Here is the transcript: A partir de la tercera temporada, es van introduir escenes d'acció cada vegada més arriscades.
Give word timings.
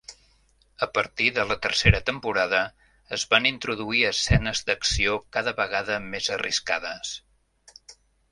A 0.85 0.87
partir 0.93 1.25
de 1.35 1.43
la 1.49 1.57
tercera 1.65 1.99
temporada, 2.07 2.61
es 3.19 3.25
van 3.33 3.49
introduir 3.51 4.01
escenes 4.11 4.63
d'acció 4.69 5.19
cada 5.37 5.55
vegada 5.61 5.99
més 6.09 6.31
arriscades. 6.39 7.13